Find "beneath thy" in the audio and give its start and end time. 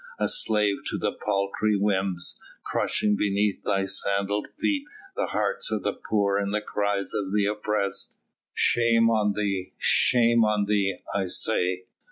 3.15-3.85